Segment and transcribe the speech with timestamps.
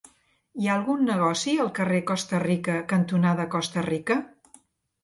[0.61, 4.21] Hi ha algun negoci al carrer Costa Rica cantonada Costa Rica?